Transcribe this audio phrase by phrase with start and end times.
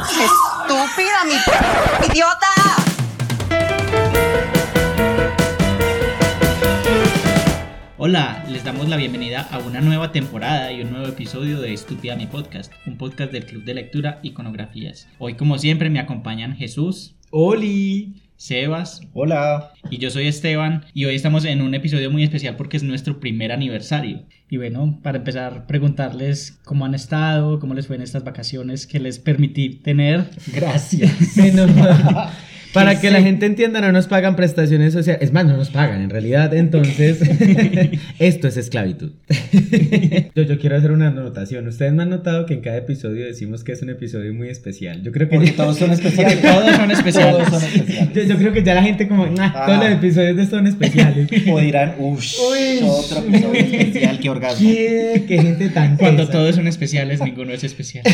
[0.00, 1.34] Estúpida, mi
[2.10, 2.46] idiota.
[7.98, 12.16] Hola, les damos la bienvenida a una nueva temporada y un nuevo episodio de Estúpida
[12.16, 15.06] Mi Podcast, un podcast del Club de Lectura Iconografías.
[15.18, 18.29] Hoy, como siempre, me acompañan Jesús, Oli.
[18.40, 19.74] Sebas Hola.
[19.90, 23.20] y yo soy Esteban y hoy estamos en un episodio muy especial porque es nuestro
[23.20, 24.24] primer aniversario.
[24.48, 28.98] Y bueno, para empezar, preguntarles cómo han estado, cómo les fue en estas vacaciones que
[28.98, 30.30] les permití tener.
[30.54, 31.36] Gracias.
[31.36, 32.30] Menos mal.
[32.72, 35.22] Para que la gente entienda, no nos pagan prestaciones sociales.
[35.22, 36.54] Es más, no nos pagan en realidad.
[36.54, 37.18] Entonces,
[38.18, 39.10] esto es esclavitud.
[40.34, 41.66] yo, yo quiero hacer una anotación.
[41.66, 45.02] Ustedes me han notado que en cada episodio decimos que es un episodio muy especial.
[45.02, 46.40] Yo creo que Porque todos son especiales.
[46.40, 47.36] Todos son especiales.
[47.48, 48.14] Todos son especiales.
[48.14, 49.66] yo, yo creo que ya la gente como, "Nah, Ah.
[49.66, 51.28] todos los episodios de son especiales.
[51.50, 52.24] O dirán, uff,
[52.84, 54.68] otro episodio especial, qué orgasmo.
[54.68, 55.24] ¿Qué?
[55.26, 58.04] ¿Qué gente tan Cuando todos son especiales, ninguno es especial.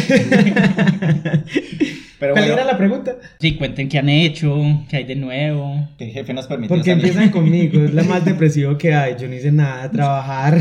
[2.18, 3.16] Pero ¿Cuál bueno, era la pregunta?
[3.38, 4.56] Sí, cuenten qué han hecho,
[4.88, 5.88] qué hay de nuevo.
[5.98, 7.04] que el jefe nos permitió Porque salir.
[7.04, 9.16] empiezan conmigo, es la más depresivo que hay.
[9.20, 10.58] Yo no hice nada, trabajar.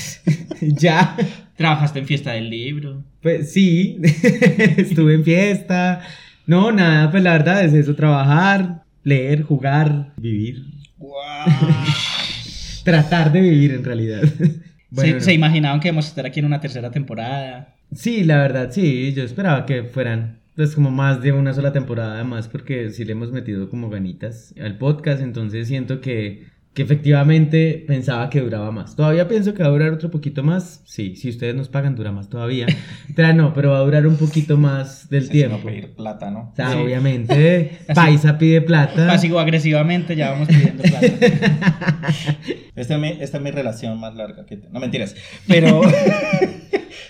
[0.60, 1.16] ya.
[1.56, 3.02] Trabajaste en fiesta del libro.
[3.20, 3.98] Pues sí,
[4.76, 6.00] estuve en fiesta.
[6.46, 10.62] No, nada, pues la verdad es eso, trabajar, leer, jugar, vivir.
[12.84, 14.22] Tratar de vivir en realidad.
[14.90, 15.20] Bueno, se, no.
[15.20, 17.74] se imaginaban que íbamos a estar aquí en una tercera temporada.
[17.94, 22.14] Sí, la verdad, sí, yo esperaba que fueran pues como más de una sola temporada
[22.16, 27.84] además porque sí le hemos metido como ganitas al podcast, entonces siento que, que efectivamente
[27.86, 28.96] pensaba que duraba más.
[28.96, 32.10] Todavía pienso que va a durar otro poquito más, sí, si ustedes nos pagan dura
[32.10, 32.66] más todavía,
[33.14, 35.58] pero no, pero va a durar un poquito más del tiempo.
[35.58, 36.50] no pedir plata, ¿no?
[36.52, 36.78] O sea, Sí.
[36.78, 37.94] obviamente, Así.
[37.94, 39.06] Paisa pide plata.
[39.14, 41.06] Pasivo agresivamente ya vamos pidiendo plata.
[42.74, 44.56] Esta es, mi, esta es mi relación más larga que...
[44.72, 45.14] No, mentiras.
[45.46, 45.82] Pero...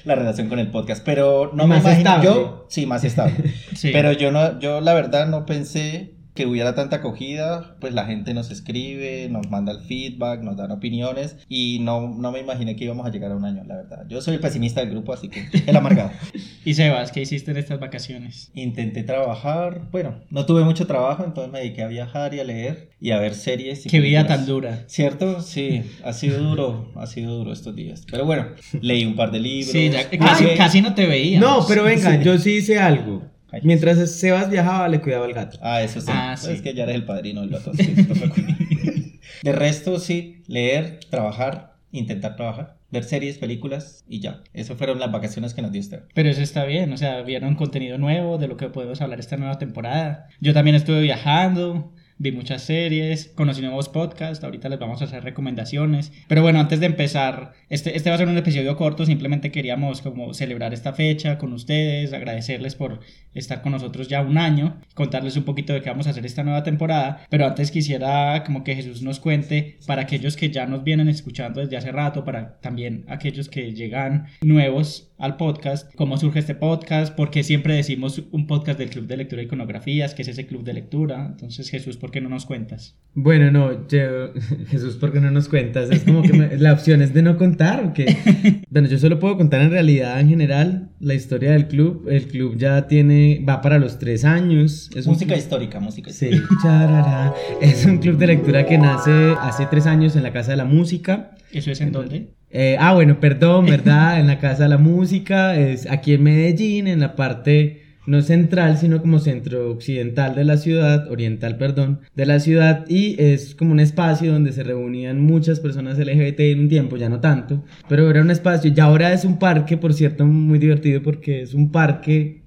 [0.09, 1.05] la relación con el podcast.
[1.05, 2.11] Pero no Más me imagino...
[2.11, 2.25] estable.
[2.25, 2.67] Yo...
[2.69, 3.35] Sí, más estable.
[3.77, 3.91] Sí.
[3.93, 4.59] Pero yo no...
[4.59, 9.51] Yo la verdad no pensé que hubiera tanta acogida, pues la gente nos escribe, nos
[9.51, 13.33] manda el feedback, nos dan opiniones y no, no me imaginé que íbamos a llegar
[13.33, 14.07] a un año, la verdad.
[14.09, 16.13] Yo soy el pesimista del grupo, así que el amargado.
[16.65, 18.51] Y Sebas, ¿qué hiciste en estas vacaciones?
[18.55, 22.91] Intenté trabajar, bueno, no tuve mucho trabajo, entonces me dediqué a viajar y a leer
[23.01, 23.87] y a ver series.
[23.87, 24.39] y Qué vida películas.
[24.39, 24.85] tan dura.
[24.87, 25.41] ¿Cierto?
[25.41, 28.05] Sí, ha sido duro, ha sido duro estos días.
[28.11, 28.47] Pero bueno,
[28.81, 29.73] leí un par de libros.
[29.73, 31.41] Sí, ya, casi, casi no te veía.
[31.41, 32.25] No, pero venga, Sí.
[32.25, 33.23] yo sí hice algo.
[33.51, 33.61] Ay.
[33.65, 35.59] Mientras Sebas viajaba, le cuidaba al gato.
[35.63, 36.07] Ah, eso sí.
[36.13, 36.63] Ah, Pues Es sí.
[36.65, 38.57] que ya eres el padrino del sí, cuidar.
[39.43, 44.43] de resto, sí, leer, trabajar, intentar trabajar, ver series, películas y ya.
[44.53, 46.07] Esas fueron las vacaciones que nos dio Esteban.
[46.15, 49.37] Pero eso está bien, o sea, vieron contenido nuevo de lo que podemos hablar esta
[49.37, 50.29] nueva temporada.
[50.41, 55.23] Yo también estuve viajando, vi muchas series, conocí nuevos podcasts, ahorita les vamos a hacer
[55.23, 56.13] recomendaciones.
[56.27, 60.03] Pero bueno, antes de empezar, este, este va a ser un episodio corto, simplemente queríamos
[60.03, 63.01] como celebrar esta fecha con ustedes, agradecerles por
[63.35, 66.43] estar con nosotros ya un año, contarles un poquito de qué vamos a hacer esta
[66.43, 67.25] nueva temporada.
[67.31, 71.61] Pero antes quisiera como que Jesús nos cuente para aquellos que ya nos vienen escuchando
[71.61, 77.15] desde hace rato, para también aquellos que llegan nuevos al podcast, cómo surge este podcast,
[77.15, 80.63] porque siempre decimos un podcast del Club de Lectura y Iconografías, que es ese club
[80.63, 81.27] de lectura.
[81.27, 82.97] Entonces, Jesús, ¿por qué no nos cuentas?
[83.15, 84.33] Bueno, no, yo,
[84.69, 85.91] Jesús, ¿por qué no nos cuentas?
[85.91, 88.63] Es como que me- la opción es de no contar, ¿o qué?
[88.71, 92.07] Bueno, yo solo puedo contar en realidad, en general, la historia del club.
[92.09, 94.91] El club ya tiene, va para los tres años.
[94.95, 96.55] Es música club- histórica, música Sí, histórica.
[96.63, 97.35] charará.
[97.61, 100.65] Es un club de lectura que nace hace tres años en la Casa de la
[100.65, 101.33] Música.
[101.51, 102.29] ¿Eso es en dónde?
[102.51, 104.21] Eh, ah, bueno, perdón, ¿verdad?
[104.21, 108.79] En la Casa de la Música, es aquí en Medellín, en la parte no central,
[108.79, 113.73] sino como centro occidental de la ciudad, oriental, perdón, de la ciudad, y es como
[113.73, 118.09] un espacio donde se reunían muchas personas LGBT en un tiempo, ya no tanto, pero
[118.11, 121.71] era un espacio, y ahora es un parque, por cierto, muy divertido porque es un
[121.71, 122.41] parque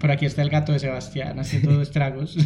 [0.00, 2.36] Por aquí está el gato de Sebastián haciendo estragos.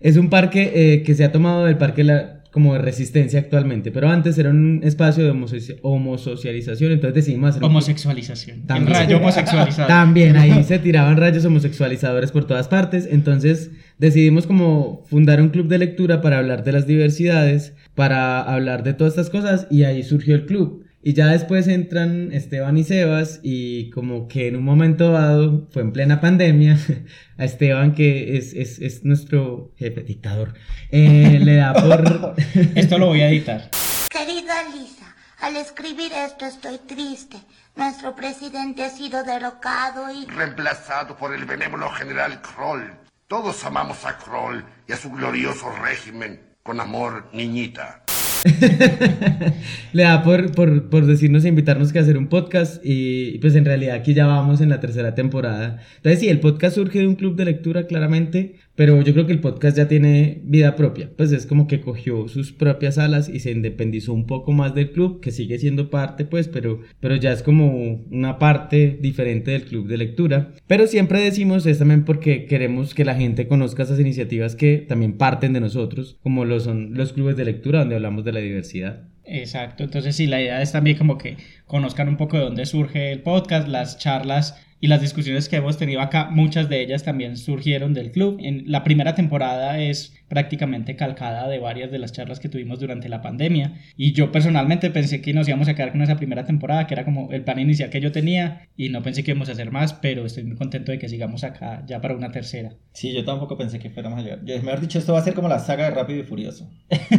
[0.00, 3.90] Es un parque eh, que se ha tomado del parque la- como de resistencia actualmente,
[3.90, 8.62] pero antes era un espacio de homosoci- homosocialización, entonces decidimos hacer Homosexualización.
[8.66, 8.94] También.
[8.94, 9.88] rayo homosexualizado.
[9.88, 15.66] También ahí se tiraban rayos homosexualizadores por todas partes, entonces decidimos como fundar un club
[15.68, 20.02] de lectura para hablar de las diversidades, para hablar de todas estas cosas y ahí
[20.02, 20.84] surgió el club.
[21.04, 25.82] Y ya después entran Esteban y Sebas y como que en un momento dado, fue
[25.82, 26.78] en plena pandemia,
[27.38, 30.54] a Esteban que es, es, es nuestro jefe dictador,
[30.90, 32.36] eh, le da por...
[32.76, 33.68] Esto lo voy a editar.
[34.08, 37.38] Querida Lisa, al escribir esto estoy triste.
[37.74, 40.26] Nuestro presidente ha sido derrocado y...
[40.26, 42.92] reemplazado por el benévolo general Kroll.
[43.26, 46.52] Todos amamos a Kroll y a su glorioso régimen.
[46.62, 48.01] Con amor, niñita.
[49.92, 53.64] Le da por, por, por decirnos e invitarnos que hacer un podcast y pues en
[53.64, 55.80] realidad aquí ya vamos en la tercera temporada.
[55.96, 59.32] Entonces sí, el podcast surge de un club de lectura claramente, pero yo creo que
[59.32, 61.10] el podcast ya tiene vida propia.
[61.16, 64.92] Pues es como que cogió sus propias alas y se independizó un poco más del
[64.92, 69.64] club, que sigue siendo parte pues, pero, pero ya es como una parte diferente del
[69.64, 70.52] club de lectura.
[70.66, 75.18] Pero siempre decimos es también porque queremos que la gente conozca esas iniciativas que también
[75.18, 79.08] parten de nosotros, como lo son los clubes de lectura donde hablamos de la diversidad.
[79.24, 81.36] Exacto, entonces sí, la idea es también como que
[81.66, 85.78] conozcan un poco de dónde surge el podcast, las charlas y las discusiones que hemos
[85.78, 88.38] tenido acá, muchas de ellas también surgieron del club.
[88.40, 93.08] En la primera temporada es prácticamente calcada de varias de las charlas que tuvimos durante
[93.08, 96.88] la pandemia y yo personalmente pensé que nos íbamos a quedar con esa primera temporada,
[96.88, 99.52] que era como el plan inicial que yo tenía y no pensé que íbamos a
[99.52, 102.72] hacer más, pero estoy muy contento de que sigamos acá ya para una tercera.
[102.92, 104.44] Sí, yo tampoco pensé que fuéramos a llegar.
[104.44, 106.68] Yo, mejor dicho, esto va a ser como la saga de Rápido y Furioso.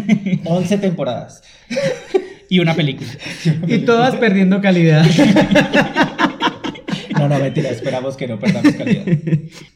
[0.43, 1.41] 11 temporadas.
[2.49, 3.09] Y una película.
[3.67, 5.05] Y todas perdiendo calidad.
[7.27, 9.03] No, no, mentira, esperamos que no perdamos calidad.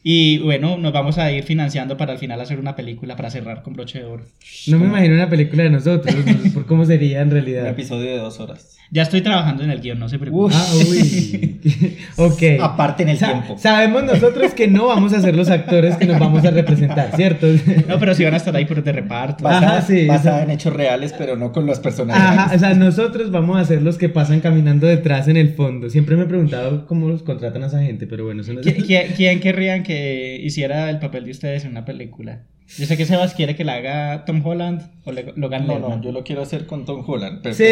[0.02, 3.62] Y bueno, nos vamos a ir financiando para al final hacer una película para cerrar
[3.62, 4.24] con broche de oro.
[4.66, 7.66] No me imagino una película de nosotros, no sé por cómo sería en Un realidad.
[7.68, 8.76] episodio de dos horas.
[8.90, 10.56] Ya estoy trabajando en el guion, no se preocupen.
[10.58, 11.60] Ah, uy.
[12.16, 12.42] ok.
[12.62, 13.56] Aparte en el Sa- tiempo.
[13.58, 17.46] Sabemos nosotros que no vamos a ser los actores que nos vamos a representar, ¿cierto?
[17.86, 19.44] No, pero sí van a estar ahí por de reparto.
[19.44, 22.22] Basada, Ajá, sí, basada en hechos reales, pero no con los personajes.
[22.22, 25.90] Ajá, o sea, nosotros vamos a ser los que pasan caminando detrás en el fondo.
[25.90, 28.66] Siempre me he preguntado cómo los contratan a esa gente, pero bueno, eso no es...
[28.66, 32.42] ¿Qui- ¿Quién, quién querrían que hiciera el papel de ustedes en una película?
[32.76, 35.80] Yo sé que Sebas quiere que la haga Tom Holland o Logan No, Lerman.
[35.80, 37.64] no, yo lo quiero hacer con Tom Holland, pero Sí.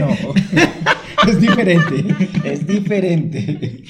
[0.00, 0.08] no.
[1.28, 2.04] Es diferente,
[2.44, 3.82] es diferente.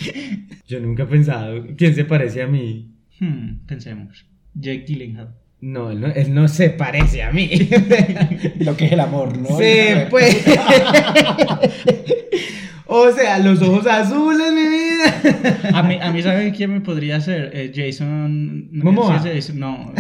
[0.67, 2.93] Yo nunca he pensado quién se parece a mí.
[3.21, 4.25] Hmm, pensemos.
[4.55, 5.35] Jake Gyllenhaal.
[5.61, 7.51] No él, no, él no se parece a mí.
[8.61, 9.59] Lo que es el amor, ¿no?
[9.59, 9.75] Sí,
[10.09, 10.45] pues.
[12.87, 14.76] o sea, los ojos azules, mi vida.
[15.73, 17.51] A mí, a mí ¿saben quién me podría ser?
[17.55, 18.69] Eh, Jason...
[18.73, 19.23] Momoa.
[19.23, 19.93] sí Jason, No,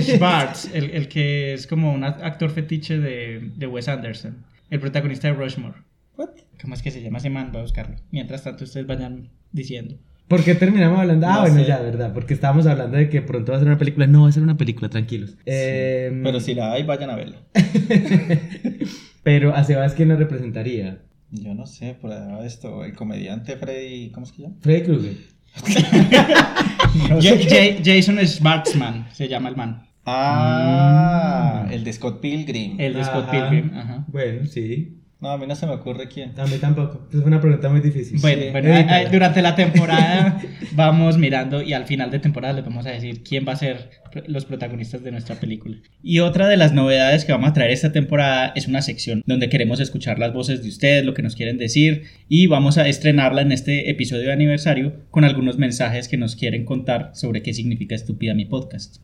[0.00, 4.44] Schwartz, el, el que es como un actor fetiche de, de Wes Anderson.
[4.70, 5.74] El protagonista de Rushmore.
[6.16, 6.30] What?
[6.60, 7.48] ¿Cómo es que se llama ese man?
[7.52, 7.96] Voy a buscarlo.
[8.10, 9.96] Mientras tanto, ustedes vayan diciendo.
[10.28, 11.26] ¿Por qué terminamos hablando?
[11.26, 11.66] Ah, No bueno, sé.
[11.66, 12.12] ya, verdad.
[12.14, 14.06] Porque estábamos hablando de que pronto va a ser una película.
[14.06, 15.36] No, va a ser una película, tranquilos.
[15.44, 17.38] Em, Pero si la hay, vayan a verla.
[19.22, 20.98] Pero a Sebas, ¿quién nos representaría?
[21.32, 22.12] Yo no sé, por
[22.44, 24.56] esto, el comediante Freddy, ¿cómo es que se llama?
[24.60, 25.16] Freddy Krueger.
[27.08, 29.86] No sé Jason Schwartzman se llama el man.
[30.04, 32.80] Ah, el de Scott Pilgrim.
[32.80, 33.30] El de Scott.
[33.30, 33.70] Pilgrim.
[33.76, 34.04] Ajá.
[34.08, 34.99] Bueno, sí.
[35.20, 36.32] No, a mí no se me ocurre quién.
[36.38, 37.06] A mí tampoco.
[37.12, 38.18] Es una pregunta muy difícil.
[38.22, 38.48] Bueno, Sí.
[38.52, 40.40] bueno, ahí- ahí durante la temporada
[40.72, 43.90] vamos mirando y al final de temporada les vamos a decir quién va a ser
[44.26, 45.76] los protagonistas de nuestra película.
[46.02, 49.48] Y otra de las novedades que vamos a traer esta temporada es una sección donde
[49.50, 53.42] queremos escuchar las voces de ustedes, lo que nos quieren decir y vamos a estrenarla
[53.42, 57.94] en este episodio de aniversario con algunos mensajes que nos quieren contar sobre qué significa
[57.94, 58.96] estúpida mi podcast.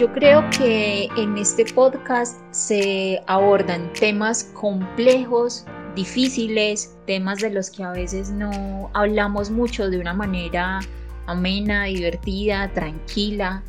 [0.00, 7.84] Yo creo que en este podcast se abordan temas complejos, difíciles, temas de los que
[7.84, 10.80] a veces no hablamos mucho de una manera
[11.26, 13.62] amena, divertida, tranquila.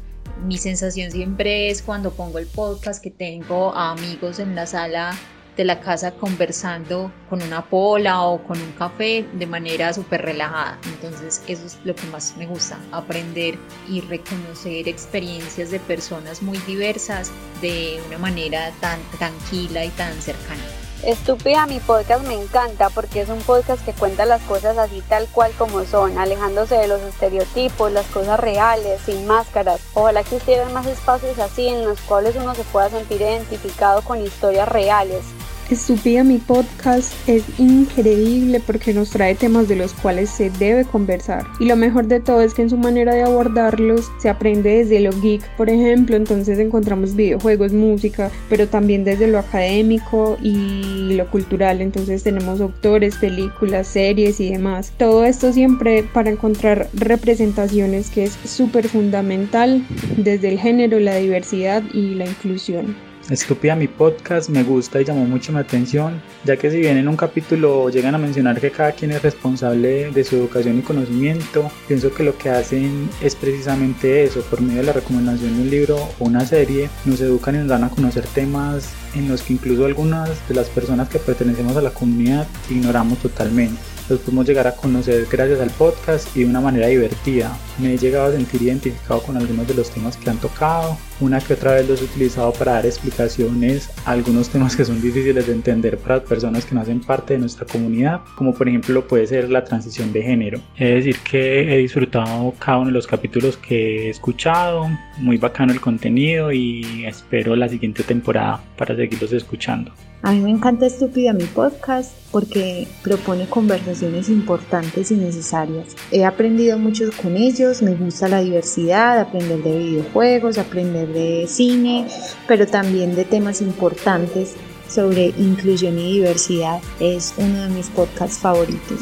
[0.45, 5.11] Mi sensación siempre es cuando pongo el podcast que tengo amigos en la sala
[5.61, 10.79] de la casa conversando con una pola o con un café de manera súper relajada.
[10.85, 16.57] Entonces eso es lo que más me gusta, aprender y reconocer experiencias de personas muy
[16.65, 20.63] diversas de una manera tan tranquila y tan cercana.
[21.05, 25.27] Estúpida, mi podcast me encanta porque es un podcast que cuenta las cosas así tal
[25.27, 29.79] cual como son, alejándose de los estereotipos, las cosas reales, sin máscaras.
[29.93, 34.21] Ojalá que existieran más espacios así en los cuales uno se pueda sentir identificado con
[34.21, 35.23] historias reales.
[35.71, 41.47] Estúpida mi podcast es increíble porque nos trae temas de los cuales se debe conversar.
[41.61, 44.99] Y lo mejor de todo es que en su manera de abordarlos se aprende desde
[44.99, 51.31] lo geek, por ejemplo, entonces encontramos videojuegos, música, pero también desde lo académico y lo
[51.31, 51.79] cultural.
[51.79, 54.91] Entonces tenemos autores, películas, series y demás.
[54.97, 59.85] Todo esto siempre para encontrar representaciones que es súper fundamental
[60.17, 63.10] desde el género, la diversidad y la inclusión.
[63.29, 67.07] Estúpida mi podcast me gusta y llamó mucho mi atención, ya que si bien en
[67.07, 71.71] un capítulo llegan a mencionar que cada quien es responsable de su educación y conocimiento,
[71.87, 75.69] pienso que lo que hacen es precisamente eso, por medio de la recomendación de un
[75.69, 79.53] libro o una serie, nos educan y nos dan a conocer temas en los que
[79.53, 83.90] incluso algunas de las personas que pertenecemos a la comunidad ignoramos totalmente.
[84.09, 87.57] Los pudimos llegar a conocer gracias al podcast y de una manera divertida.
[87.79, 90.97] Me he llegado a sentir identificado con algunos de los temas que han tocado.
[91.19, 95.01] Una que otra vez los he utilizado para dar explicaciones a algunos temas que son
[95.01, 99.07] difíciles de entender para personas que no hacen parte de nuestra comunidad, como por ejemplo
[99.07, 100.59] puede ser la transición de género.
[100.77, 105.71] Es decir que he disfrutado cada uno de los capítulos que he escuchado, muy bacano
[105.71, 109.91] el contenido y espero la siguiente temporada para seguirlos escuchando.
[110.23, 115.95] A mí me encanta Estúpida mi podcast porque propone conversaciones importantes y necesarias.
[116.11, 122.07] He aprendido mucho con ellos, me gusta la diversidad, aprender de videojuegos, aprender de cine,
[122.47, 124.53] pero también de temas importantes
[124.87, 126.81] sobre inclusión y diversidad.
[126.99, 128.99] Es uno de mis podcasts favoritos.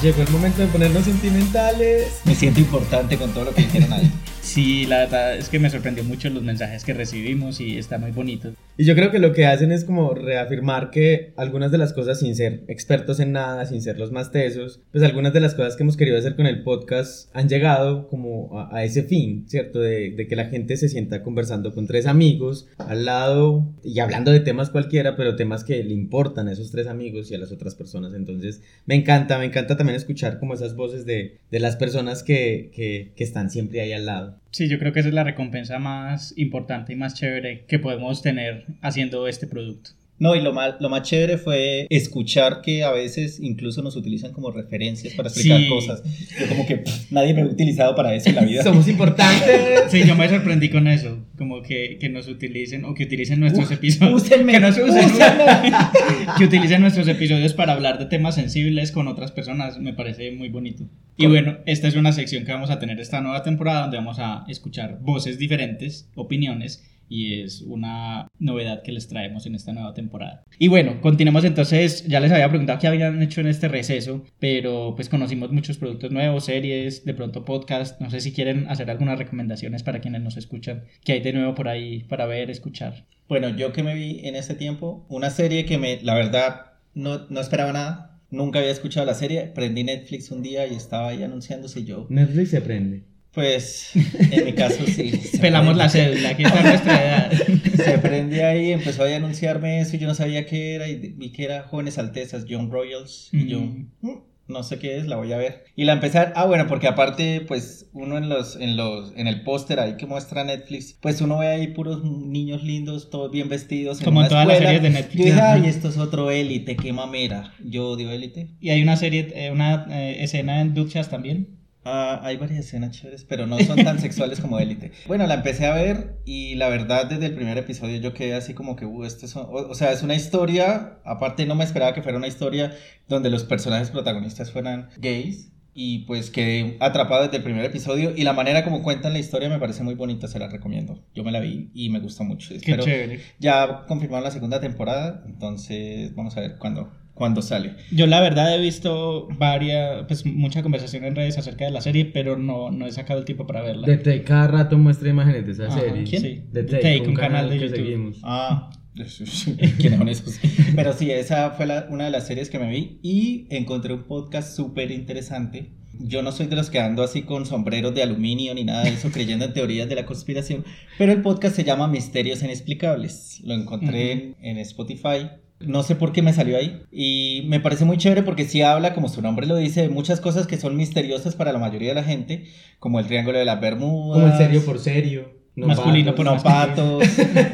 [0.00, 2.20] Llegó el momento de ponernos sentimentales.
[2.24, 4.10] Me siento importante con todo lo que dijeron ahí.
[4.46, 8.12] Sí, la verdad es que me sorprendió mucho los mensajes que recibimos y está muy
[8.12, 8.52] bonito.
[8.78, 12.20] Y yo creo que lo que hacen es como reafirmar que algunas de las cosas,
[12.20, 15.76] sin ser expertos en nada, sin ser los más tesos, pues algunas de las cosas
[15.76, 19.80] que hemos querido hacer con el podcast han llegado como a, ese fin, ¿cierto?
[19.80, 24.30] De, de, que la gente se sienta conversando con tres amigos al lado y hablando
[24.30, 27.50] de temas cualquiera, pero temas que le importan a esos tres amigos y a las
[27.50, 28.14] otras personas.
[28.14, 32.70] Entonces, me encanta, me encanta también escuchar como esas voces de, de las personas que,
[32.74, 34.35] que, que están siempre ahí al lado.
[34.50, 38.22] Sí, yo creo que esa es la recompensa más importante y más chévere que podemos
[38.22, 39.90] tener haciendo este producto.
[40.18, 44.32] No, y lo más, lo más chévere fue escuchar que a veces incluso nos utilizan
[44.32, 46.02] como referencias para explicar cosas.
[46.40, 48.62] Yo como que nadie me ha utilizado para eso en la vida.
[48.62, 49.46] Somos importantes.
[49.88, 51.18] Sí, yo me sorprendí con eso.
[51.38, 54.22] Como que, que nos utilicen o que utilicen nuestros episodios.
[54.22, 55.10] Úsenme, que, nos usen,
[56.38, 59.78] que utilicen nuestros episodios para hablar de temas sensibles con otras personas.
[59.78, 60.84] Me parece muy bonito.
[61.16, 64.18] Y bueno, esta es una sección que vamos a tener esta nueva temporada donde vamos
[64.18, 69.94] a escuchar voces diferentes, opiniones y es una novedad que les traemos en esta nueva
[69.94, 70.42] temporada.
[70.58, 74.94] Y bueno, continuemos entonces, ya les había preguntado qué habían hecho en este receso, pero
[74.94, 79.18] pues conocimos muchos productos nuevos, series, de pronto podcast, no sé si quieren hacer algunas
[79.18, 83.06] recomendaciones para quienes nos escuchan, qué hay de nuevo por ahí para ver, escuchar.
[83.28, 87.26] Bueno, yo que me vi en ese tiempo, una serie que me, la verdad, no,
[87.28, 88.20] no esperaba nada.
[88.30, 92.06] Nunca había escuchado la serie, prendí Netflix un día y estaba ahí anunciándose yo.
[92.08, 93.04] Netflix se prende.
[93.36, 95.12] Pues en mi caso sí.
[95.42, 97.32] Pelamos la cédula, aquí está nuestra edad.
[97.76, 101.32] Se prende ahí, empezó a anunciarme eso y yo no sabía qué era y vi
[101.32, 103.28] que era Jóvenes Altezas, John Royals.
[103.32, 104.22] Y yo, mm.
[104.48, 105.64] No sé qué es, la voy a ver.
[105.74, 106.32] Y la empecé a...
[106.34, 110.06] Ah, bueno, porque aparte, pues uno en los, en los, en el póster ahí que
[110.06, 114.00] muestra Netflix, pues uno ve ahí puros niños lindos, todos bien vestidos.
[114.00, 115.18] Como en, todas las series de Netflix.
[115.18, 117.52] Yo dije, ay, esto es otro élite, qué mamera.
[117.62, 118.54] Yo odio élite.
[118.60, 121.55] Y hay una serie, eh, una eh, escena en duchas también.
[121.88, 124.90] Ah, hay varias escenas chéveres, pero no son tan sexuales como Élite.
[125.06, 128.54] Bueno, la empecé a ver y la verdad desde el primer episodio yo quedé así
[128.54, 132.02] como que, uh, esto es, o, sea, es una historia, aparte no me esperaba que
[132.02, 132.76] fuera una historia
[133.06, 138.24] donde los personajes protagonistas fueran gays y pues quedé atrapado desde el primer episodio y
[138.24, 141.04] la manera como cuentan la historia me parece muy bonita, se la recomiendo.
[141.14, 142.54] Yo me la vi y me gustó mucho.
[142.64, 143.20] Qué chévere.
[143.38, 147.72] Ya confirmaron la segunda temporada, entonces vamos a ver cuándo cuando sale.
[147.90, 152.04] Yo la verdad he visto varias, pues mucha conversación en redes acerca de la serie,
[152.04, 153.86] pero no, no he sacado el tiempo para verla.
[153.86, 156.04] The Take cada rato muestra imágenes de esa serie.
[156.04, 156.22] ¿Quién?
[156.22, 156.42] Sí.
[156.52, 157.76] The Take, un, canal, de YouTube.
[157.76, 158.20] Seguimos.
[158.22, 158.70] Ah,
[159.78, 160.40] ¿quiénes son esos?
[160.76, 164.02] Pero sí, esa fue la, una de las series que me vi y encontré un
[164.02, 165.72] podcast súper interesante.
[165.98, 168.90] Yo no soy de los que ando así con sombreros de aluminio ni nada de
[168.90, 170.66] eso, creyendo en teorías de la conspiración,
[170.98, 173.40] pero el podcast se llama Misterios Inexplicables.
[173.42, 175.30] Lo encontré en Spotify
[175.60, 176.82] no sé por qué me salió ahí.
[176.90, 180.20] Y me parece muy chévere porque sí habla, como su nombre lo dice, de muchas
[180.20, 182.44] cosas que son misteriosas para la mayoría de la gente,
[182.78, 184.22] como el Triángulo de las Bermudas.
[184.22, 185.35] Como el serio por serio.
[185.56, 187.02] No masculino patos, no patos.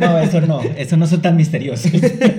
[0.01, 1.93] No, eso no, eso no son tan misteriosos.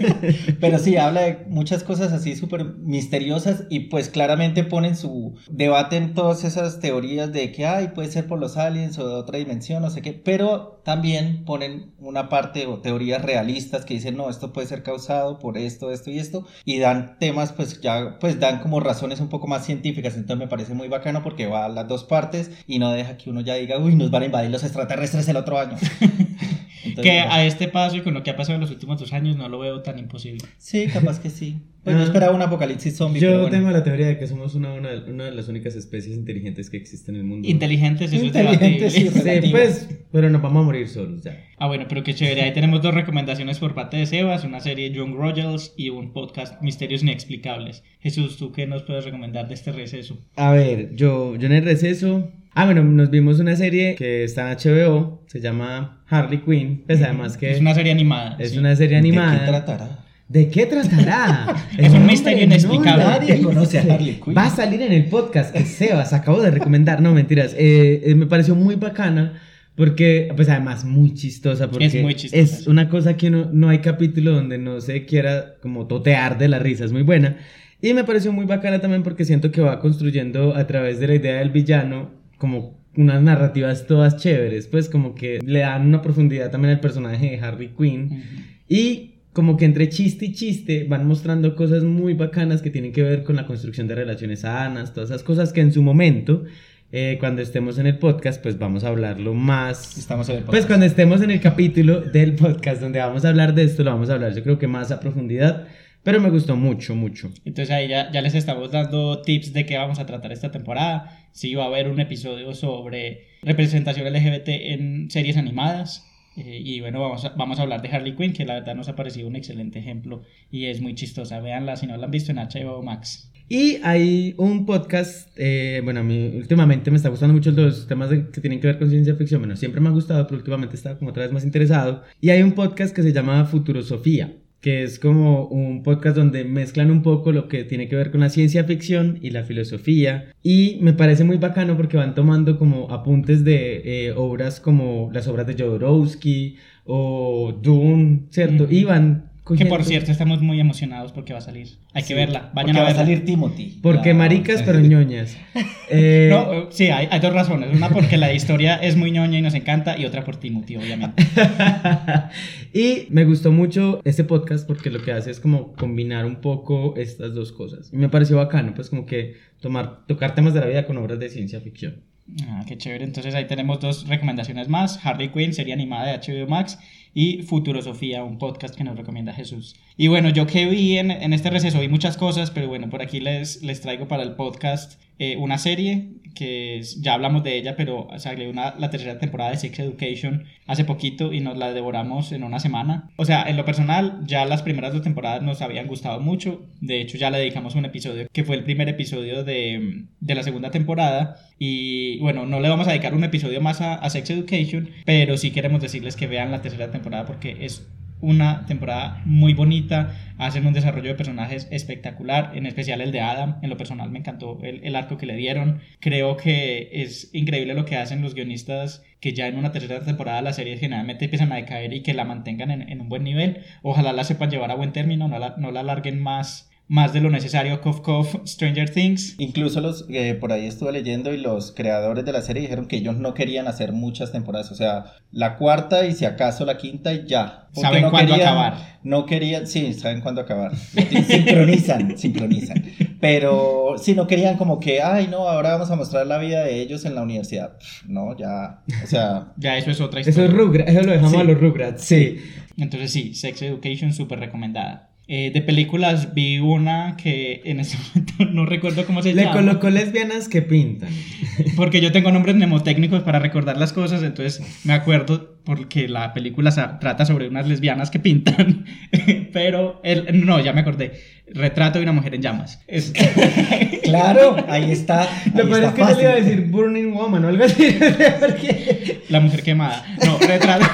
[0.59, 5.95] Pero sí, habla de muchas cosas así súper misteriosas y pues claramente ponen su debate
[5.95, 9.37] en todas esas teorías de que, ay, puede ser por los aliens o de otra
[9.37, 10.11] dimensión, no sé qué.
[10.11, 15.39] Pero también ponen una parte o teorías realistas que dicen, no, esto puede ser causado
[15.39, 16.45] por esto, esto y esto.
[16.65, 20.15] Y dan temas, pues ya, pues dan como razones un poco más científicas.
[20.15, 23.29] Entonces me parece muy bacano porque va a las dos partes y no deja que
[23.29, 25.79] uno ya diga, uy, nos van a invadir los extraterrestres el otro años.
[27.01, 29.37] que a este paso y con lo que ha pasado en los últimos dos años
[29.37, 30.45] no lo veo tan imposible.
[30.57, 31.61] Sí, capaz que sí.
[31.83, 33.19] Pues yo esperaba un apocalipsis zombie.
[33.19, 36.69] Yo tengo la teoría de que somos una, una, una, de las únicas especies inteligentes
[36.69, 37.47] que existen en el mundo.
[37.47, 41.37] Inteligentes, eso inteligentes, es Sí, pues, pero nos vamos a morir solos ya.
[41.57, 42.43] Ah, bueno, pero qué chévere.
[42.43, 46.61] Ahí tenemos dos recomendaciones por parte de Sebas, una serie John Royals y un podcast
[46.61, 47.83] Misterios Inexplicables.
[47.99, 50.17] Jesús, ¿tú qué nos puedes recomendar de este receso?
[50.37, 54.51] A ver, yo, yo en el receso Ah, bueno, nos vimos una serie que está
[54.51, 57.51] en HBO, se llama Harley Quinn, pues además que...
[57.51, 58.35] Es una serie animada.
[58.37, 59.31] Es una serie animada.
[59.31, 59.99] ¿De qué tratará?
[60.27, 61.55] ¿De qué tratará?
[61.77, 63.03] Es un misterio inexplicable.
[63.03, 64.35] Nadie conoce a Harley Quinn.
[64.37, 67.01] Va a salir en el podcast que Sebas acabó de recomendar.
[67.01, 67.55] No, mentiras.
[67.57, 69.41] Eh, eh, me pareció muy bacana.
[69.75, 71.69] Porque, pues además, muy chistosa.
[71.71, 75.05] Porque Es muy chistosa, Es una cosa que no, no hay capítulo donde no se
[75.05, 76.85] quiera como totear de la risa.
[76.85, 77.37] Es muy buena.
[77.81, 81.15] Y me pareció muy bacana también porque siento que va construyendo a través de la
[81.15, 84.67] idea del villano como unas narrativas todas chéveres.
[84.67, 88.21] Pues como que le dan una profundidad también al personaje de Harley Quinn.
[88.67, 93.01] Y como que entre chiste y chiste van mostrando cosas muy bacanas que tienen que
[93.01, 96.43] ver con la construcción de relaciones sanas, todas esas cosas que en su momento,
[96.91, 99.97] eh, cuando estemos en el podcast, pues vamos a hablarlo más.
[99.97, 100.67] Estamos en el Pues podcast.
[100.67, 104.09] cuando estemos en el capítulo del podcast donde vamos a hablar de esto, lo vamos
[104.09, 105.65] a hablar yo creo que más a profundidad,
[106.03, 107.31] pero me gustó mucho, mucho.
[107.45, 111.27] Entonces ahí ya, ya les estamos dando tips de qué vamos a tratar esta temporada.
[111.31, 116.07] Sí va a haber un episodio sobre representación LGBT en series animadas.
[116.35, 118.89] Eh, y bueno, vamos a, vamos a hablar de Harley Quinn, que la verdad nos
[118.89, 121.39] ha parecido un excelente ejemplo y es muy chistosa.
[121.39, 123.29] Véanla si no la han visto en HBO Max.
[123.49, 128.09] Y hay un podcast, eh, bueno, a mí últimamente me está gustando mucho los temas
[128.09, 129.41] de- que tienen que ver con ciencia ficción.
[129.41, 132.03] Bueno, siempre me ha gustado, pero últimamente estaba como otra vez más interesado.
[132.21, 134.33] Y hay un podcast que se llama Futurosofía,
[134.63, 138.21] que es como un podcast donde mezclan un poco lo que tiene que ver con
[138.21, 140.31] la ciencia ficción y la filosofía.
[140.41, 145.27] Y me parece muy bacano porque van tomando como apuntes de eh, obras como las
[145.27, 146.55] obras de Jodorowsky
[146.85, 148.65] o Dune, ¿cierto?
[148.69, 151.67] Y van Que por cierto estamos muy emocionados porque va a salir.
[151.91, 152.49] Hay que verla.
[152.53, 153.03] Vayan a va a verla.
[153.03, 153.77] salir Timothy.
[153.81, 155.37] Porque maricas pero ñoñas.
[155.89, 157.75] Eh, No, eh, sí, hay, hay dos razones.
[157.75, 161.23] Una porque la historia es muy ñoña y nos encanta, y otra por Timothy, obviamente.
[162.73, 166.95] y me gustó mucho este podcast porque lo que hace es como combinar un poco
[166.97, 167.91] estas dos cosas.
[167.93, 171.19] Y me pareció bacano, pues como que tomar, tocar temas de la vida con obras
[171.19, 172.01] de ciencia ficción.
[172.47, 173.03] Ah, qué chévere.
[173.03, 175.05] Entonces ahí tenemos dos recomendaciones más.
[175.05, 176.79] Harley Quinn, serie animada de HBO Max.
[177.13, 179.75] Y Futurosofía, un podcast que nos recomienda Jesús.
[179.97, 183.01] Y bueno, yo que vi en, en este receso, vi muchas cosas, pero bueno, por
[183.03, 187.75] aquí les, les traigo para el podcast eh, una serie que ya hablamos de ella,
[187.75, 192.31] pero salió una, la tercera temporada de Sex Education hace poquito y nos la devoramos
[192.31, 193.09] en una semana.
[193.17, 196.65] O sea, en lo personal, ya las primeras dos temporadas nos habían gustado mucho.
[196.81, 200.43] De hecho, ya le dedicamos un episodio que fue el primer episodio de, de la
[200.43, 201.37] segunda temporada.
[201.59, 205.37] Y bueno, no le vamos a dedicar un episodio más a, a Sex Education, pero
[205.37, 207.87] sí queremos decirles que vean la tercera temporada porque es
[208.23, 213.59] una temporada muy bonita, hacen un desarrollo de personajes espectacular, en especial el de Adam,
[213.61, 217.73] en lo personal me encantó el, el arco que le dieron, creo que es increíble
[217.73, 221.51] lo que hacen los guionistas que ya en una tercera temporada las series generalmente empiezan
[221.51, 224.71] a decaer y que la mantengan en, en un buen nivel, ojalá la sepan llevar
[224.71, 228.45] a buen término, no la, no la alarguen más más de lo necesario, cough cough,
[228.45, 229.35] Stranger Things.
[229.39, 232.97] Incluso los, eh, por ahí estuve leyendo y los creadores de la serie dijeron que
[232.97, 237.13] ellos no querían hacer muchas temporadas, o sea, la cuarta y si acaso la quinta
[237.13, 237.67] y ya.
[237.73, 238.99] Porque Saben no cuándo querían- acabar.
[239.03, 240.75] No querían, sí, saben cuándo acabar.
[241.27, 242.83] sincronizan, sincronizan.
[243.19, 246.81] Pero sí, no querían como que, ay, no, ahora vamos a mostrar la vida de
[246.81, 247.77] ellos en la universidad.
[248.07, 250.49] No, ya, o sea, Ya eso es otra Eso historia.
[250.51, 251.37] es Rugrats, eso lo dejamos Sí.
[251.39, 252.37] a los Rugrats, sí.
[252.77, 255.09] Entonces sí, Sex Education súper recomendada.
[255.25, 259.55] Eh, de películas vi una que en este momento no recuerdo cómo se Le llama.
[259.55, 261.09] colocó lesbianas que pintan.
[261.77, 266.71] Porque yo tengo nombres mnemotécnicos para recordar las cosas, entonces me acuerdo porque la película
[266.99, 268.85] trata sobre unas lesbianas que pintan.
[269.53, 271.13] Pero, el, no, ya me acordé.
[271.53, 272.81] Retrato de una mujer en llamas.
[272.87, 273.13] Es,
[274.03, 275.27] claro, ahí está.
[275.53, 276.45] Lo peor es que yo le iba a fácil.
[276.45, 277.97] decir Burning Woman o algo así.
[278.39, 279.21] porque...
[279.29, 280.03] La mujer quemada.
[280.25, 280.85] No, retrato,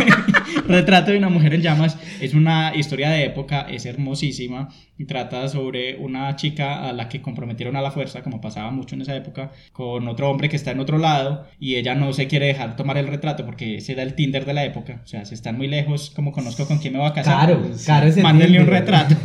[0.67, 4.69] retrato de una mujer en llamas es una historia de época, es hermosísima.
[4.97, 8.95] Y trata sobre una chica a la que comprometieron a la fuerza, como pasaba mucho
[8.95, 12.27] en esa época, con otro hombre que está en otro lado y ella no se
[12.27, 14.99] quiere dejar tomar el retrato porque ese era el Tinder de la época.
[15.01, 17.57] O sea, si están muy lejos, como conozco con quién me voy a casar.
[17.85, 19.15] Caro ese Mándenle un retrato.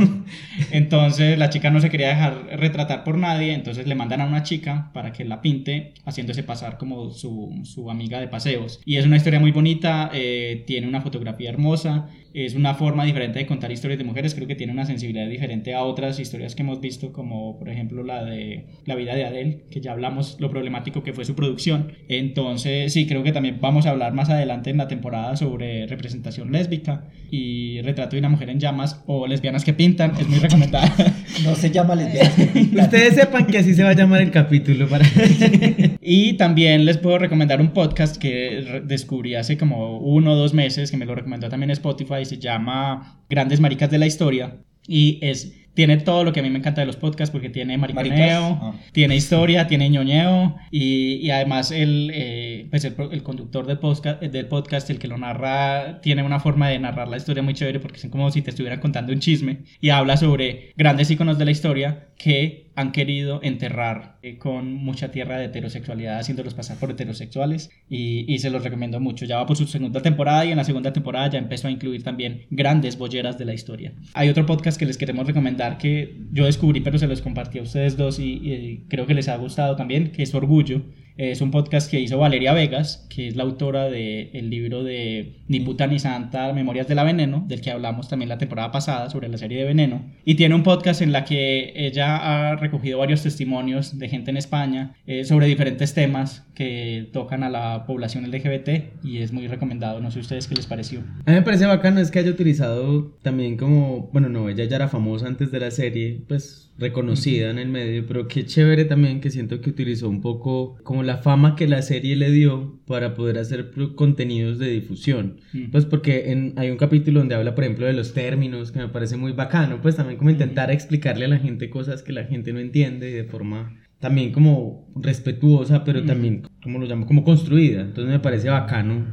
[0.70, 4.42] Entonces la chica no se quería dejar retratar por nadie, entonces le mandan a una
[4.42, 8.80] chica para que la pinte, haciéndose pasar como su, su amiga de paseos.
[8.84, 13.38] Y es una historia muy bonita, eh, tiene una fotografía hermosa, es una forma diferente
[13.38, 16.62] de contar historias de mujeres, creo que tiene una sensibilidad diferente a otras historias que
[16.62, 20.50] hemos visto, como por ejemplo la de La vida de Adele, que ya hablamos lo
[20.50, 21.92] problemático que fue su producción.
[22.08, 26.50] Entonces sí, creo que también vamos a hablar más adelante en la temporada sobre representación
[26.50, 30.92] lésbica y retrato de una mujer en llamas o lesbianas que pintan, es muy recomendada.
[31.44, 32.32] No se llama lesbianas.
[32.84, 34.88] Ustedes sepan que así se va a llamar el capítulo.
[34.88, 35.04] Para...
[36.00, 40.90] Y también les puedo recomendar un podcast que descubrí hace como uno o dos meses,
[40.90, 44.58] que me lo recomendó también Spotify, se llama Grandes Maricas de la Historia.
[44.87, 47.76] Y es tiene todo lo que a mí me encanta de los podcasts porque tiene
[47.76, 48.58] mariconeo, Maricas.
[48.62, 48.74] Ah.
[48.92, 54.22] tiene historia, tiene ñoñeo y, y además el, eh, pues el, el conductor del podcast,
[54.22, 57.80] del podcast, el que lo narra, tiene una forma de narrar la historia muy chévere
[57.80, 61.44] porque es como si te estuvieran contando un chisme y habla sobre grandes iconos de
[61.44, 66.90] la historia que han querido enterrar eh, con mucha tierra de heterosexualidad haciéndolos pasar por
[66.90, 69.24] heterosexuales y, y se los recomiendo mucho.
[69.24, 72.02] Ya va por su segunda temporada y en la segunda temporada ya empezó a incluir
[72.02, 73.92] también grandes bolleras de la historia.
[74.14, 77.62] Hay otro podcast que les queremos recomendar que yo descubrí pero se los compartí a
[77.62, 80.82] ustedes dos y, y creo que les ha gustado también, que es Orgullo.
[81.16, 85.61] Es un podcast que hizo Valeria Vegas, que es la autora del libro de Ni
[85.61, 89.29] puta ni santa, Memorias de la Veneno, del que hablamos también la temporada pasada sobre
[89.29, 90.03] la serie de Veneno.
[90.24, 94.38] Y tiene un podcast en la que ella ha recogido varios testimonios de gente en
[94.38, 100.00] España eh, sobre diferentes temas que tocan a la población LGBT y es muy recomendado.
[100.00, 100.98] No sé ustedes qué les pareció.
[101.27, 104.74] A mí me parece bacano es que haya utilizado también como, bueno, no, ella ya
[104.74, 109.20] era famosa antes de la serie, pues reconocida en el medio, pero qué chévere también
[109.20, 113.14] que siento que utilizó un poco como la fama que la serie le dio para
[113.14, 115.36] poder hacer contenidos de difusión.
[115.52, 115.70] Mm.
[115.70, 118.88] Pues porque en- hay un capítulo donde habla, por ejemplo, de los términos, que me
[118.88, 122.52] parece muy bacano, pues también como intentar explicarle a la gente cosas que la gente
[122.52, 127.80] no entiende de forma también como respetuosa, pero también, como lo llamo, como construida.
[127.82, 129.06] Entonces me parece bacano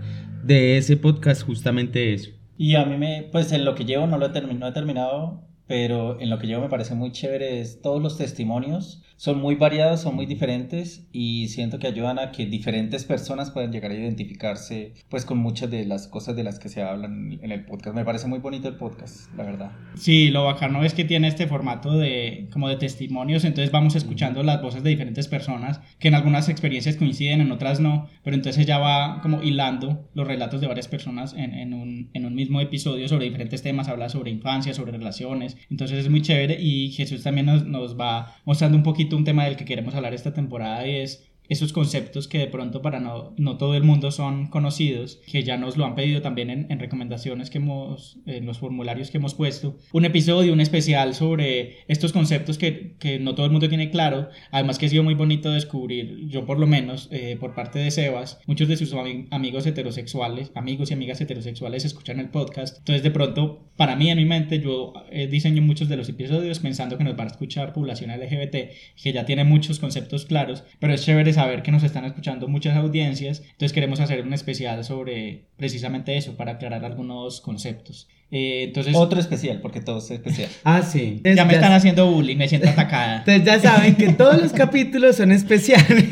[0.43, 2.31] de ese podcast justamente eso.
[2.57, 5.47] Y a mí me, pues en lo que llevo, no lo he, no he terminado,
[5.71, 9.01] pero en lo que llevo me parece muy chévere es todos los testimonios.
[9.15, 13.71] Son muy variados, son muy diferentes y siento que ayudan a que diferentes personas puedan
[13.71, 17.51] llegar a identificarse pues con muchas de las cosas de las que se hablan en
[17.53, 17.95] el podcast.
[17.95, 19.71] Me parece muy bonito el podcast, la verdad.
[19.93, 24.43] Sí, lo bacano es que tiene este formato de como de testimonios, entonces vamos escuchando
[24.43, 28.65] las voces de diferentes personas que en algunas experiencias coinciden, en otras no, pero entonces
[28.65, 32.59] ya va como hilando los relatos de varias personas en, en un, en un mismo
[32.59, 37.23] episodio sobre diferentes temas, habla sobre infancia, sobre relaciones, entonces es muy chévere y Jesús
[37.23, 40.87] también nos, nos va mostrando un poquito un tema del que queremos hablar esta temporada
[40.87, 45.19] y es esos conceptos que de pronto para no, no todo el mundo son conocidos,
[45.29, 49.11] que ya nos lo han pedido también en, en recomendaciones que hemos, en los formularios
[49.11, 49.77] que hemos puesto.
[49.91, 54.29] Un episodio, un especial sobre estos conceptos que, que no todo el mundo tiene claro,
[54.51, 57.91] además que ha sido muy bonito descubrir, yo por lo menos, eh, por parte de
[57.91, 63.03] Sebas, muchos de sus ami- amigos heterosexuales, amigos y amigas heterosexuales escuchan el podcast, entonces
[63.03, 66.97] de pronto, para mí en mi mente, yo eh, diseño muchos de los episodios pensando
[66.97, 68.55] que nos van a escuchar población LGBT,
[69.01, 72.77] que ya tiene muchos conceptos claros, pero es chévere saber que nos están escuchando muchas
[72.77, 78.07] audiencias, entonces queremos hacer un especial sobre precisamente eso, para aclarar algunos conceptos.
[78.33, 80.47] Eh, entonces, Otro especial, porque todo es especial.
[80.63, 81.21] Ah, sí.
[81.23, 83.17] ya me están haciendo bullying, me siento atacada.
[83.25, 86.05] Entonces ya saben que todos los capítulos son especiales.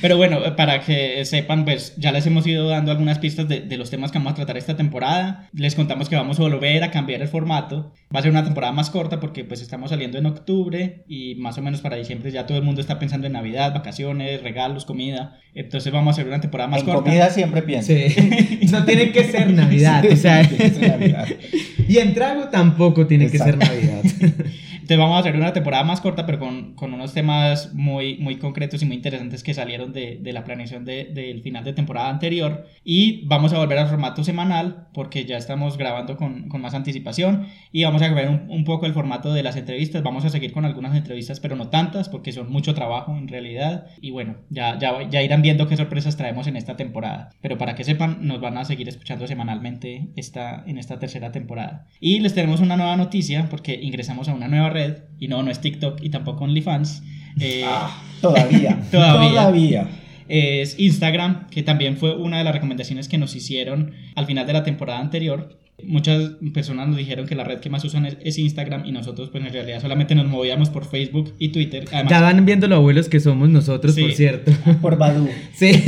[0.00, 3.76] Pero bueno, para que sepan, pues ya les hemos ido dando algunas pistas de, de
[3.78, 5.48] los temas que vamos a tratar esta temporada.
[5.52, 7.92] Les contamos que vamos a volver a cambiar el formato.
[8.14, 11.56] Va a ser una temporada más corta porque pues estamos saliendo en octubre y más
[11.58, 15.38] o menos para diciembre ya todo el mundo está pensando en Navidad, vacaciones, regalos, comida.
[15.54, 17.02] Entonces vamos a hacer una temporada más En corta.
[17.04, 17.92] comida siempre pienso.
[17.92, 18.14] Sí.
[18.70, 20.42] No tiene que ser Navidad, Sí, o sea.
[21.12, 21.36] Navidad.
[21.88, 23.56] Y en trago tampoco tiene que ser.
[23.58, 24.02] Navidad.
[24.86, 28.36] Entonces vamos a hacer una temporada más corta, pero con, con unos temas muy, muy
[28.36, 32.08] concretos y muy interesantes que salieron de, de la planeación de- del final de temporada
[32.08, 32.68] anterior.
[32.84, 37.48] Y vamos a volver al formato semanal, porque ya estamos grabando con, con más anticipación.
[37.72, 40.04] Y vamos a ver un, un poco el formato de las entrevistas.
[40.04, 43.86] Vamos a seguir con algunas entrevistas, pero no tantas, porque son mucho trabajo en realidad.
[44.00, 47.30] Y bueno, ya, ya, ya irán viendo qué sorpresas traemos en esta temporada.
[47.40, 51.88] Pero para que sepan, nos van a seguir escuchando semanalmente esta, en esta tercera temporada.
[51.98, 55.50] Y les tenemos una nueva noticia, porque ingresamos a una nueva red, y no, no
[55.50, 57.02] es TikTok y tampoco OnlyFans.
[57.40, 58.72] Eh, Ah, todavía.
[58.90, 59.30] Todavía.
[59.30, 59.88] Todavía.
[60.28, 64.52] es Instagram, que también fue una de las recomendaciones que nos hicieron al final de
[64.52, 65.38] la temporada anterior.
[65.84, 69.28] Muchas personas nos dijeron que la red que más usan es, es Instagram y nosotros
[69.30, 71.84] pues en realidad solamente nos movíamos por Facebook y Twitter.
[71.92, 74.00] Además, Ya van viendo lo abuelos que somos nosotros, Sí.
[74.02, 74.52] por cierto.
[74.80, 75.28] Por Badu.
[75.54, 75.70] Sí.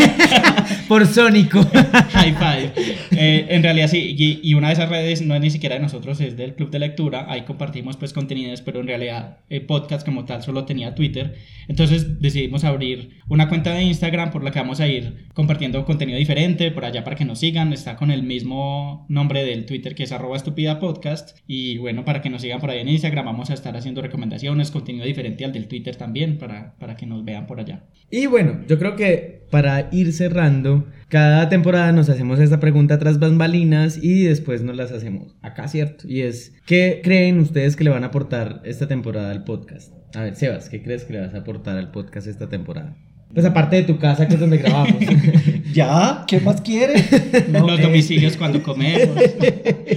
[0.88, 1.61] por Sónico.
[2.11, 2.72] High five.
[3.12, 5.83] Eh, en realidad sí, y, y una de esas redes no es ni siquiera de
[5.83, 7.27] nosotros, es del Club de Lectura.
[7.29, 11.37] Ahí compartimos pues contenidos, pero en realidad el podcast como tal solo tenía Twitter.
[11.68, 16.18] Entonces decidimos abrir una cuenta de Instagram por la que vamos a ir compartiendo contenido
[16.18, 17.72] diferente por allá para que nos sigan.
[17.72, 21.38] Está con el mismo nombre del Twitter que es arroba estúpida podcast.
[21.46, 24.70] Y bueno, para que nos sigan por ahí en Instagram vamos a estar haciendo recomendaciones,
[24.70, 27.85] contenido diferente al del Twitter también para, para que nos vean por allá.
[28.11, 30.78] Y bueno, yo creo que para ir cerrando,
[31.09, 36.07] cada temporada nos hacemos esta pregunta tras bambalinas y después nos las hacemos acá, ¿cierto?
[36.09, 39.93] Y es, ¿qué creen ustedes que le van a aportar esta temporada al podcast?
[40.14, 42.97] A ver, Sebas, ¿qué crees que le vas a aportar al podcast esta temporada?
[43.33, 44.97] Pues aparte de tu casa, que es donde grabamos.
[45.73, 46.25] ¿Ya?
[46.27, 46.95] ¿Qué más quiere?
[47.53, 49.17] Los domicilios cuando comemos,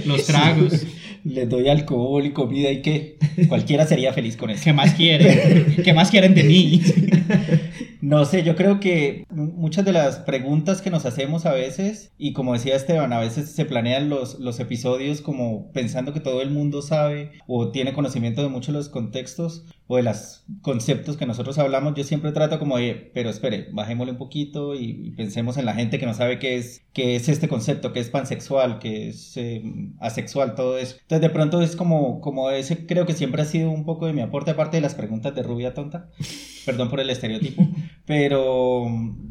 [0.04, 0.86] los tragos.
[1.24, 3.16] Les doy alcohol y comida y qué.
[3.48, 4.64] Cualquiera sería feliz con eso.
[4.64, 5.76] ¿Qué más quieren?
[5.82, 6.82] ¿Qué más quieren de mí?
[8.02, 12.32] No sé, yo creo que muchas de las preguntas que nos hacemos a veces, y
[12.32, 16.50] como decía Esteban, a veces se planean los, los episodios como pensando que todo el
[16.50, 21.26] mundo sabe o tiene conocimiento de muchos de los contextos o de los conceptos que
[21.26, 21.94] nosotros hablamos.
[21.94, 26.00] Yo siempre trato como de, pero espere, bajémosle un poquito y, pensemos en la gente
[26.00, 29.62] que no sabe qué es, qué es este concepto, qué es pansexual, qué es eh,
[30.00, 30.96] asexual, todo eso.
[31.02, 34.12] Entonces de pronto es como, como ese, creo que siempre ha sido un poco de
[34.12, 36.08] mi aporte, aparte de las preguntas de rubia tonta.
[36.66, 37.68] Perdón por el estereotipo.
[38.12, 38.84] Pero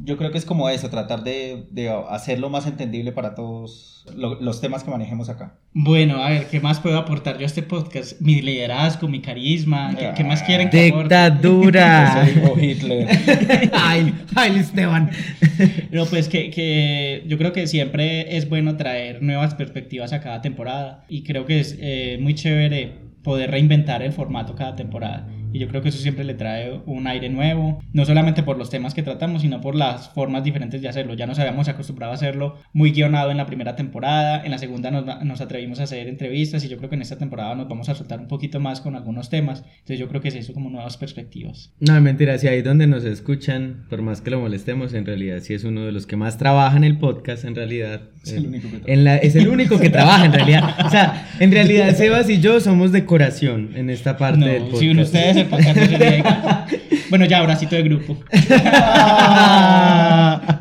[0.04, 4.42] yo creo que es como eso, tratar de, de hacerlo más entendible para todos lo,
[4.42, 5.54] los temas que manejemos acá.
[5.72, 8.20] Bueno, a ver, ¿qué más puedo aportar yo a este podcast?
[8.20, 11.04] Mi liderazgo, mi carisma, ¿qué, qué más quieren que aporte?
[11.04, 12.28] Dictadura.
[12.60, 13.08] Hitler.
[13.74, 15.12] ay, ay, Esteban.
[15.92, 20.42] No, pues que, que yo creo que siempre es bueno traer nuevas perspectivas a cada
[20.42, 25.28] temporada y creo que es eh, muy chévere poder reinventar el formato cada temporada.
[25.54, 28.70] Y yo creo que eso siempre le trae un aire nuevo, no solamente por los
[28.70, 31.14] temas que tratamos, sino por las formas diferentes de hacerlo.
[31.14, 34.92] Ya nos habíamos acostumbrado a hacerlo muy guionado en la primera temporada, en la segunda
[34.92, 37.90] nos, nos atrevimos a hacer entrevistas y yo creo que en esta temporada nos vamos
[37.90, 39.64] a soltar un poquito más con algunos temas.
[39.80, 41.74] Entonces yo creo que es eso como nuevas perspectivas.
[41.80, 45.54] No, mentira, si ahí donde nos escuchan, por más que lo molestemos, en realidad sí
[45.54, 48.02] es uno de los que más trabaja en el podcast, en realidad.
[48.24, 48.94] Es el único que trabaja.
[48.94, 50.76] En la, es el único que trabaja, en realidad.
[50.86, 54.80] O sea, en realidad Sebas y yo somos decoración en esta parte No, del podcast.
[54.82, 55.78] si ustedes el podcast.
[57.10, 58.18] Bueno, ya, abracito de grupo.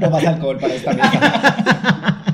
[0.01, 2.25] no más alcohol para esta mesa.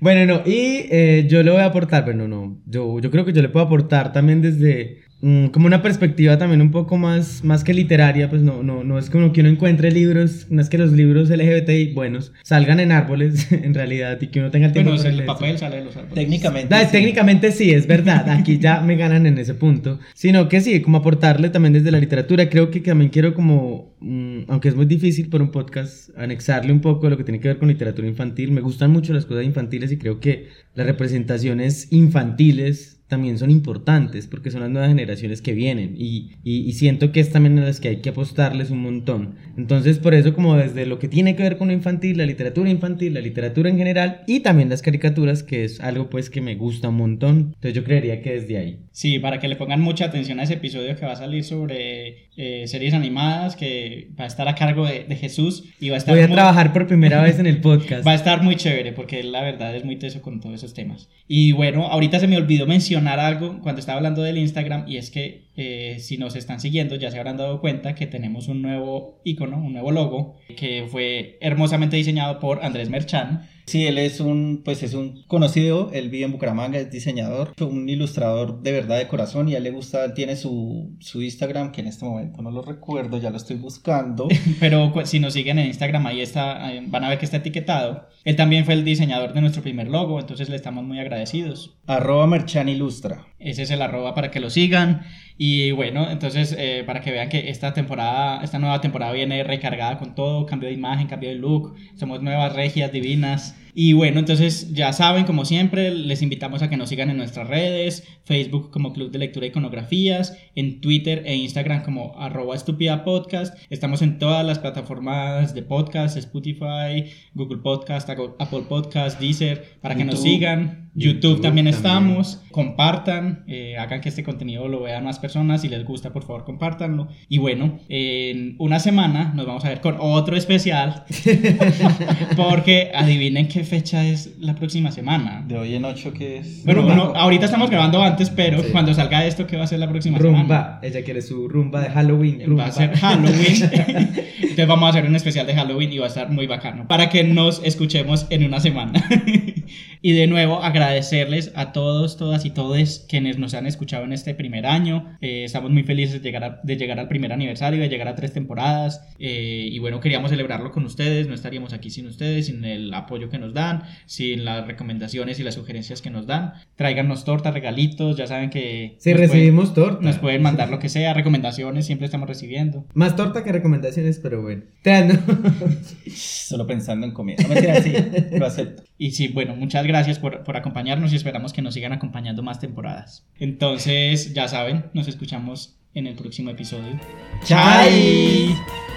[0.00, 3.32] Bueno, no, y eh, yo le voy a aportar, bueno, no, yo, yo creo que
[3.32, 7.72] yo le puedo aportar también desde como una perspectiva también un poco más, más que
[7.72, 10.92] literaria, pues no, no, no es como que uno encuentre libros, no es que los
[10.92, 15.02] libros LGBTI buenos salgan en árboles en realidad y que uno tenga el tiempo Bueno,
[15.02, 15.34] para el leerse.
[15.34, 16.14] papel sale de los árboles.
[16.14, 16.68] Técnicamente.
[16.68, 16.92] Da, sí.
[16.92, 20.98] Técnicamente sí, es verdad, aquí ya me ganan en ese punto, sino que sí, como
[20.98, 25.28] aportarle también desde la literatura, creo que también quiero como, mm, aunque es muy difícil
[25.30, 28.60] por un podcast, anexarle un poco lo que tiene que ver con literatura infantil, me
[28.60, 34.50] gustan mucho las cosas infantiles y creo que las representaciones infantiles también son importantes porque
[34.50, 37.88] son las nuevas generaciones que vienen y, y, siento que es también a las que
[37.88, 39.36] hay que apostarles un montón.
[39.56, 42.68] Entonces, por eso como desde lo que tiene que ver con lo infantil, la literatura
[42.68, 46.56] infantil, la literatura en general y también las caricaturas, que es algo pues que me
[46.56, 47.36] gusta un montón.
[47.54, 48.78] Entonces yo creería que desde ahí.
[48.92, 52.25] Sí, para que le pongan mucha atención a ese episodio que va a salir sobre
[52.36, 55.98] eh, series animadas, que va a estar a cargo de, de Jesús y va a
[55.98, 58.04] estar Voy a muy- trabajar por primera vez en el podcast.
[58.06, 61.08] Va a estar muy chévere porque la verdad es muy teso con todos esos temas.
[61.28, 65.10] Y bueno, ahorita se me olvidó mencionar algo cuando estaba hablando del Instagram y es
[65.10, 69.20] que eh, si nos están siguiendo ya se habrán dado cuenta que tenemos un nuevo
[69.24, 73.48] icono, un nuevo logo que fue hermosamente diseñado por Andrés Merchan.
[73.66, 77.88] Sí, él es un, pues es un conocido, él vive en Bucaramanga, es diseñador, un
[77.88, 81.80] ilustrador de verdad de corazón y a él le gusta, tiene su, su Instagram, que
[81.80, 84.28] en este momento no lo recuerdo, ya lo estoy buscando.
[84.60, 88.08] Pero si nos siguen en Instagram, ahí está, van a ver que está etiquetado.
[88.22, 91.76] Él también fue el diseñador de nuestro primer logo, entonces le estamos muy agradecidos.
[91.86, 93.26] Arroba Merchan Ilustra.
[93.40, 95.02] Ese es el arroba para que lo sigan.
[95.38, 99.98] Y bueno, entonces eh, para que vean que esta temporada, esta nueva temporada viene recargada
[99.98, 103.54] con todo, cambio de imagen, cambio de look, somos nuevas regias divinas.
[103.78, 107.46] Y bueno, entonces ya saben, como siempre, les invitamos a que nos sigan en nuestras
[107.46, 113.04] redes, Facebook como Club de Lectura e Iconografías, en Twitter e Instagram como arroba estúpida
[113.04, 113.54] podcast.
[113.68, 120.06] Estamos en todas las plataformas de podcast, Spotify, Google Podcast, Apple Podcast, Deezer, para que
[120.06, 120.86] nos sigan.
[120.96, 121.74] YouTube, YouTube también también.
[121.74, 126.22] estamos compartan, eh, hagan que este contenido lo vean más personas, si les gusta por
[126.22, 127.08] favor compártanlo.
[127.28, 131.04] Y bueno, en una semana nos vamos a ver con otro especial,
[132.36, 135.44] porque adivinen qué fecha es la próxima semana.
[135.46, 136.64] De hoy en ocho, que es?
[136.64, 136.94] Bueno, Rumba.
[136.96, 138.70] no, ahorita estamos grabando antes, pero Sí.
[138.72, 140.38] cuando salga esto, ¿qué va a ser la próxima semana?
[140.38, 142.40] Rumba, ella quiere su rumba de Halloween.
[142.40, 142.64] Va rumba.
[142.66, 143.70] a ser Halloween.
[144.40, 146.88] Entonces vamos a hacer un especial de Halloween y va a estar muy bacano.
[146.88, 149.04] Para que nos escuchemos en una semana.
[150.02, 154.34] y de nuevo agradecerles a todos, todas y todes quienes nos han escuchado en este
[154.34, 155.16] primer año.
[155.20, 158.14] Eh, estamos muy felices de llegar, a- de llegar al primer aniversario, de llegar a
[158.14, 159.02] tres temporadas.
[159.18, 161.26] Eh, y bueno, queríamos celebrarlo con ustedes.
[161.28, 165.42] No estaríamos aquí sin ustedes, sin el apoyo que nos dan, sin las recomendaciones y
[165.42, 166.52] las sugerencias que nos dan.
[166.76, 168.16] Tráiganos tortas, regalitos.
[168.16, 168.94] Ya saben que...
[169.00, 170.00] Sí, nos pueden- recibimos torta.
[170.06, 172.86] nos pueden mandar lo que sea, recomendaciones, siempre estamos recibiendo.
[172.94, 174.62] Más torta que recomendaciones, pero bueno.
[176.14, 177.42] Solo pensando en comida.
[177.42, 177.92] No mentira, sí,
[178.38, 178.84] lo acepto.
[178.98, 182.60] Y sí, bueno, muchas gracias por, por acompañarnos y esperamos que nos sigan acompañando más
[182.60, 183.26] temporadas.
[183.38, 187.00] Entonces, ya saben, nos escuchamos en el próximo episodio.
[187.44, 188.95] ¡Chai!